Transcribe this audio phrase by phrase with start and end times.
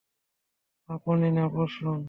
[0.89, 1.97] আপনি না, বসুন।